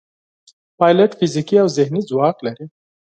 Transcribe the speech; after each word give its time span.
پیلوټ 0.79 1.11
فزیکي 1.19 1.57
او 1.63 1.67
ذهني 1.77 2.01
ځواک 2.09 2.37
لري. 2.45 2.65